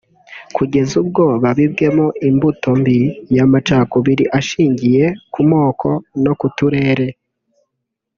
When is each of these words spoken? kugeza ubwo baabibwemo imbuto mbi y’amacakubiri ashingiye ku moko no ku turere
kugeza 0.55 0.93
ubwo 1.03 1.23
baabibwemo 1.43 2.05
imbuto 2.29 2.69
mbi 2.79 2.99
y’amacakubiri 3.35 4.25
ashingiye 4.39 5.03
ku 5.33 5.41
moko 5.49 5.89
no 6.23 6.33
ku 6.39 6.47
turere 6.57 7.07